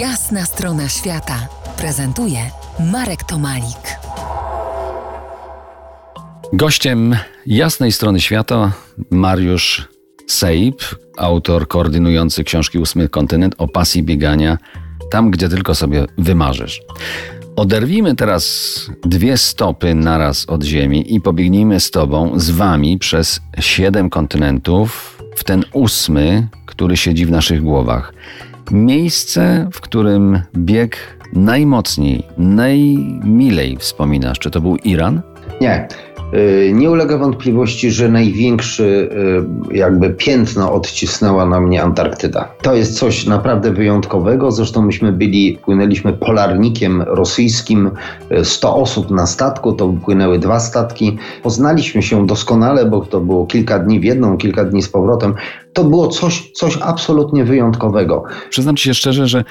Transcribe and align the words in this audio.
Jasna 0.00 0.44
strona 0.44 0.88
świata 0.88 1.48
prezentuje 1.78 2.38
Marek 2.92 3.24
Tomalik. 3.24 3.98
Gościem 6.52 7.16
jasnej 7.46 7.92
strony 7.92 8.20
świata 8.20 8.72
Mariusz 9.10 9.88
Seip, 10.26 10.82
autor 11.16 11.68
koordynujący 11.68 12.44
książki 12.44 12.78
Ósmy 12.78 13.08
Kontynent 13.08 13.54
o 13.58 13.68
pasji 13.68 14.02
biegania 14.02 14.58
tam, 15.10 15.30
gdzie 15.30 15.48
tylko 15.48 15.74
sobie 15.74 16.04
wymarzysz. 16.18 16.82
Oderwijmy 17.56 18.14
teraz 18.14 18.76
dwie 19.02 19.36
stopy 19.36 19.94
naraz 19.94 20.44
od 20.48 20.64
ziemi 20.64 21.14
i 21.14 21.20
pobiegnijmy 21.20 21.80
z 21.80 21.90
tobą, 21.90 22.40
z 22.40 22.50
wami 22.50 22.98
przez 22.98 23.40
siedem 23.60 24.10
kontynentów 24.10 25.18
w 25.36 25.44
ten 25.44 25.64
ósmy, 25.72 26.48
który 26.66 26.96
siedzi 26.96 27.26
w 27.26 27.30
naszych 27.30 27.62
głowach. 27.62 28.12
Miejsce, 28.70 29.68
w 29.72 29.80
którym 29.80 30.42
bieg 30.56 30.96
najmocniej, 31.32 32.22
najmilej 32.38 33.76
wspominasz. 33.76 34.38
Czy 34.38 34.50
to 34.50 34.60
był 34.60 34.76
Iran? 34.76 35.22
Nie. 35.60 35.88
Y, 36.34 36.72
nie 36.74 36.90
ulega 36.90 37.18
wątpliwości, 37.18 37.90
że 37.90 38.08
największy 38.08 39.08
y, 39.72 39.76
jakby 39.76 40.10
piętno 40.10 40.72
odcisnęła 40.72 41.46
na 41.46 41.60
mnie 41.60 41.82
Antarktyda. 41.82 42.48
To 42.62 42.74
jest 42.74 42.98
coś 42.98 43.26
naprawdę 43.26 43.72
wyjątkowego. 43.72 44.52
Zresztą 44.52 44.82
myśmy 44.82 45.12
byli, 45.12 45.58
płynęliśmy 45.64 46.12
polarnikiem 46.12 47.02
rosyjskim, 47.02 47.90
100 48.42 48.68
y, 48.68 48.80
osób 48.80 49.10
na 49.10 49.26
statku, 49.26 49.72
to 49.72 49.88
płynęły 49.88 50.38
dwa 50.38 50.60
statki. 50.60 51.18
Poznaliśmy 51.42 52.02
się 52.02 52.26
doskonale, 52.26 52.84
bo 52.84 53.00
to 53.00 53.20
było 53.20 53.46
kilka 53.46 53.78
dni 53.78 54.00
w 54.00 54.04
jedną, 54.04 54.36
kilka 54.36 54.64
dni 54.64 54.82
z 54.82 54.88
powrotem. 54.88 55.34
To 55.72 55.84
było 55.84 56.08
coś, 56.08 56.50
coś 56.50 56.78
absolutnie 56.82 57.44
wyjątkowego. 57.44 58.22
Przyznam 58.50 58.76
się 58.76 58.94
szczerze, 58.94 59.26
że 59.26 59.44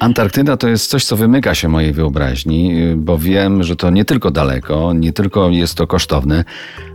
Antarktyda 0.00 0.56
to 0.56 0.68
jest 0.68 0.90
coś, 0.90 1.04
co 1.04 1.16
wymyka 1.16 1.54
się 1.54 1.68
mojej 1.68 1.92
wyobraźni, 1.92 2.74
bo 2.96 3.18
wiem, 3.18 3.62
że 3.62 3.76
to 3.76 3.90
nie 3.90 4.04
tylko 4.04 4.30
daleko, 4.30 4.92
nie 4.92 5.12
tylko 5.12 5.50
jest 5.50 5.74
to 5.74 5.86
kosztowne, 5.86 6.44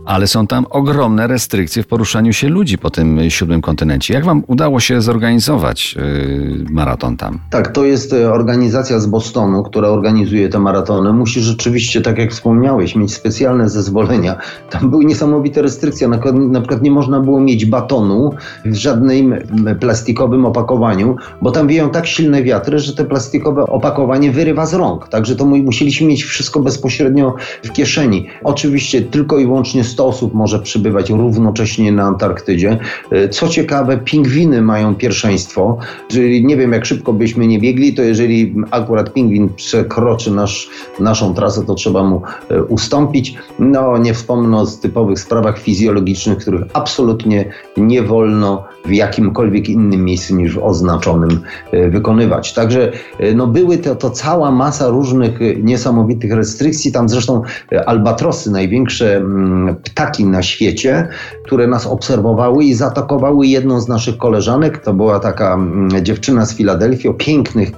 ale 0.04 0.26
są 0.26 0.46
tam 0.46 0.66
ogromne 0.70 1.26
restrykcje 1.26 1.82
w 1.82 1.86
poruszaniu 1.86 2.32
się 2.32 2.48
ludzi 2.48 2.78
po 2.78 2.90
tym 2.90 3.30
siódmym 3.30 3.60
kontynencie. 3.60 4.14
Jak 4.14 4.24
wam 4.24 4.42
udało 4.46 4.80
się 4.80 5.02
zorganizować 5.02 5.96
yy, 5.96 6.64
maraton 6.70 7.16
tam? 7.16 7.38
Tak, 7.50 7.72
to 7.72 7.84
jest 7.84 8.12
e, 8.12 8.32
organizacja 8.32 9.00
z 9.00 9.06
Bostonu, 9.06 9.62
która 9.62 9.88
organizuje 9.88 10.48
te 10.48 10.58
maratony. 10.58 11.12
Musi 11.12 11.40
rzeczywiście, 11.40 12.00
tak 12.00 12.18
jak 12.18 12.30
wspomniałeś, 12.30 12.96
mieć 12.96 13.14
specjalne 13.14 13.68
zezwolenia. 13.68 14.36
Tam 14.70 14.90
były 14.90 15.04
niesamowite 15.04 15.62
restrykcje. 15.62 16.08
Na, 16.08 16.18
na 16.32 16.60
przykład 16.60 16.82
nie 16.82 16.90
można 16.90 17.20
było 17.20 17.40
mieć 17.40 17.66
batonu 17.66 18.30
w 18.64 18.74
żadnym 18.74 19.34
plastikowym 19.80 20.46
opakowaniu, 20.46 21.16
bo 21.42 21.50
tam 21.50 21.68
wieją 21.68 21.90
tak 21.90 22.06
silne 22.06 22.42
wiatry, 22.42 22.78
że 22.78 22.94
te 22.94 23.04
plastikowe 23.04 23.66
opakowanie 23.66 24.30
wyrywa 24.30 24.66
z 24.66 24.74
rąk. 24.74 25.08
Także 25.08 25.36
to 25.36 25.44
musieliśmy 25.44 26.06
mieć 26.06 26.24
wszystko 26.24 26.60
bezpośrednio 26.60 27.34
w 27.62 27.72
kieszeni. 27.72 28.26
Oczywiście 28.44 29.02
tylko 29.02 29.38
i 29.38 29.46
wyłącznie 29.46 29.84
100 29.94 30.06
osób 30.06 30.34
może 30.34 30.58
przybywać 30.58 31.10
równocześnie 31.10 31.92
na 31.92 32.02
Antarktydzie. 32.02 32.78
E, 33.10 33.28
co 33.28 33.48
ciekawe, 33.48 33.98
pingwiny 33.98 34.62
mają 34.62 34.94
pierwszeństwo. 34.94 35.78
Czyli 36.08 36.46
nie 36.46 36.56
wiem, 36.56 36.72
jak 36.72 36.84
szybko 36.84 37.12
byśmy 37.12 37.46
nie 37.46 37.60
biegli, 37.60 37.94
to 37.94 38.02
jeżeli 38.02 38.54
akurat 38.70 39.12
pingwin 39.12 39.48
przekroczy 39.56 40.30
nasz, 40.30 40.70
naszą 41.00 41.34
trasę, 41.34 41.66
to 41.66 41.74
trzeba 41.74 42.04
mu 42.04 42.22
e, 42.50 42.62
ustąpić. 42.62 43.34
No, 43.58 43.98
nie 43.98 44.14
wspomnę 44.14 44.56
o 44.58 44.66
typowych 44.66 45.20
sprawach 45.20 45.58
fizjologicznych, 45.58 46.38
których 46.38 46.62
absolutnie 46.72 47.44
nie 47.76 48.02
wolno 48.02 48.64
w 48.84 48.92
jakimkolwiek 48.92 49.68
innym 49.68 50.04
miejscu 50.04 50.36
niż 50.36 50.56
oznaczonym 50.56 51.40
e, 51.72 51.88
wykonywać. 51.88 52.54
Także 52.54 52.92
no, 53.34 53.46
były 53.46 53.78
to, 53.78 53.96
to 53.96 54.10
cała 54.10 54.50
masa 54.50 54.88
różnych 54.88 55.38
niesamowitych 55.62 56.32
restrykcji. 56.32 56.92
Tam 56.92 57.08
zresztą 57.08 57.42
albatrosy, 57.86 58.50
największe 58.50 59.16
mm, 59.16 59.76
ptaki 59.76 60.24
na 60.24 60.42
świecie, 60.42 61.08
które 61.44 61.66
nas 61.66 61.86
obserwowały 61.86 62.64
i 62.64 62.74
zaatakowały 62.74 63.46
jedną 63.46 63.80
z 63.80 63.88
naszych 63.88 64.16
koleżanek. 64.16 64.78
To 64.78 64.94
była 64.94 65.20
taka 65.20 65.54
mm, 65.54 66.04
dziewczyna 66.04 66.46
z 66.46 66.54
Filadelfii 66.54 67.10
o 67.10 67.14
pięknych 67.14 67.70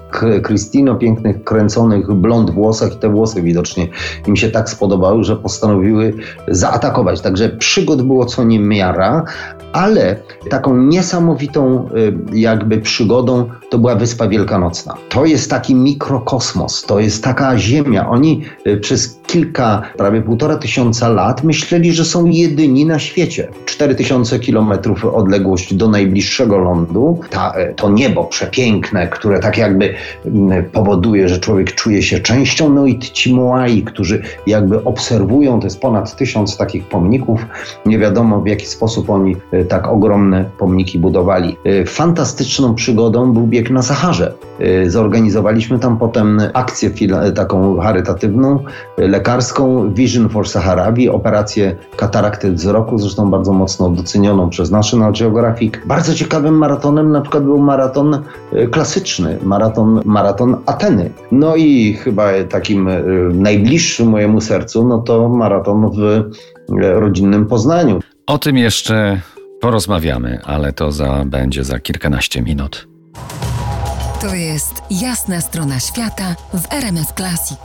Christino, 0.47 0.95
pięknych 0.95 1.45
kręconych 1.45 2.13
blond 2.13 2.51
włosach 2.51 2.95
i 2.95 2.97
te 2.97 3.09
włosy 3.09 3.43
widocznie 3.43 3.89
im 4.27 4.37
się 4.37 4.51
tak 4.51 4.71
spodobały, 4.71 5.25
że 5.25 5.37
postanowiły 5.37 6.15
zaatakować. 6.49 7.21
Także 7.21 7.49
przygód 7.49 8.03
było 8.03 8.25
co 8.25 8.45
niemiara, 8.45 9.25
ale 9.73 10.17
taką 10.51 10.77
niesamowitą 10.97 11.89
y, 12.33 12.39
jakby 12.39 12.79
przygodą 12.79 13.51
to 13.71 13.79
była 13.79 13.95
Wyspa 13.95 14.29
Wielkanocna. 14.29 14.95
To 15.09 15.25
jest 15.25 15.51
taki 15.51 15.75
mikrokosmos, 15.75 16.83
to 16.83 17.01
jest 17.01 17.25
taka 17.25 17.59
ziemia. 17.59 18.09
Oni 18.09 18.43
y, 18.67 18.77
przez 18.77 19.21
kilka, 19.37 19.83
prawie 19.97 20.23
półtora 20.23 20.57
tysiąca 20.57 21.09
lat 21.09 21.45
myśleli, 21.45 21.93
że 21.93 22.05
są 22.05 22.27
jedyni 22.27 22.87
na 22.87 22.99
świecie. 22.99 23.49
4000 23.65 24.39
kilometrów 24.39 25.05
odległość 25.05 25.75
do 25.75 25.89
najbliższego 25.89 26.59
lądu, 26.59 27.21
ta, 27.31 27.55
y, 27.59 27.75
to 27.75 27.91
niebo 27.91 28.25
przepiękne, 28.25 29.09
które 29.09 29.39
tak 29.39 29.59
jakby 29.59 29.95
powoduje, 30.73 31.29
że 31.29 31.39
człowiek 31.39 31.75
czuje 31.75 32.03
się 32.03 32.21
częścią, 32.21 32.69
no 32.75 32.87
i 32.87 32.99
ci 32.99 33.37
którzy 33.87 34.23
jakby 34.47 34.85
obserwują, 34.85 35.61
to 35.61 35.67
jest 35.67 35.81
ponad 35.81 36.17
tysiąc 36.17 36.57
takich 36.57 36.85
pomników, 36.85 37.47
nie 37.87 37.99
wiadomo 37.99 38.41
w 38.41 38.47
jaki 38.47 38.67
sposób 38.67 39.11
oni 39.11 39.37
tak 39.69 39.89
ogromne 39.89 40.45
pomniki 40.59 40.99
budowali. 40.99 41.57
Y, 41.67 41.85
fantastyczną 41.87 42.75
przygodą 42.75 43.33
był 43.33 43.47
bieg 43.47 43.71
na 43.71 43.83
Saharze. 43.83 44.33
Zorganizowaliśmy 44.87 45.79
tam 45.79 45.99
potem 45.99 46.41
akcję 46.53 46.91
taką 47.35 47.81
charytatywną, 47.81 48.59
y, 48.99 49.09
lekarską 49.27 49.95
Vision 49.95 50.29
for 50.29 50.49
Saharawi, 50.49 51.09
operację 51.09 51.77
katarakty 51.97 52.53
wzroku, 52.53 52.99
zresztą 52.99 53.31
bardzo 53.31 53.53
mocno 53.53 53.91
docenioną 53.91 54.51
przez 54.51 54.71
National 54.71 55.13
Geographic. 55.13 55.75
Bardzo 55.87 56.15
ciekawym 56.15 56.55
maratonem 56.55 57.13
na 57.13 57.21
przykład 57.21 57.45
był 57.45 57.59
maraton 57.59 58.23
klasyczny, 58.71 59.39
maraton, 59.43 60.01
maraton 60.05 60.57
Ateny. 60.67 61.11
No 61.33 61.57
i 61.57 61.95
chyba 61.95 62.29
takim 62.49 62.89
najbliższym 63.43 64.09
mojemu 64.09 64.41
sercu, 64.41 64.89
no 64.89 64.99
to 64.99 65.29
maraton 65.29 65.91
w 65.91 66.31
rodzinnym 66.79 67.47
Poznaniu. 67.47 68.01
O 68.27 68.39
tym 68.39 68.57
jeszcze 68.57 69.21
Porozmawiamy, 69.61 70.41
ale 70.45 70.73
to 70.73 70.93
za, 70.93 71.25
będzie 71.25 71.65
za 71.65 71.79
kilkanaście 71.79 72.43
minut. 72.43 72.89
To 74.21 74.35
jest 74.35 74.83
jasna 74.91 75.41
strona 75.41 75.81
świata 75.81 76.35
w 76.55 76.73
RMS 76.73 77.13
Classic. 77.17 77.59